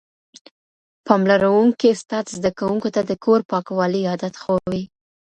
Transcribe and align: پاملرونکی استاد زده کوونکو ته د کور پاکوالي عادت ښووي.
پاملرونکی 1.05 1.87
استاد 1.91 2.25
زده 2.37 2.51
کوونکو 2.59 2.89
ته 2.95 3.01
د 3.09 3.11
کور 3.23 3.39
پاکوالي 3.51 4.01
عادت 4.09 4.33
ښووي. 4.41 4.83